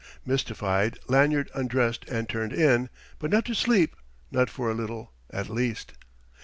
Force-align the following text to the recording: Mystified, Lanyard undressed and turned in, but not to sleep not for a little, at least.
Mystified, 0.25 0.97
Lanyard 1.07 1.51
undressed 1.53 2.05
and 2.09 2.27
turned 2.27 2.53
in, 2.53 2.89
but 3.19 3.29
not 3.29 3.45
to 3.45 3.53
sleep 3.53 3.95
not 4.31 4.49
for 4.49 4.67
a 4.67 4.73
little, 4.73 5.13
at 5.29 5.47
least. 5.47 5.93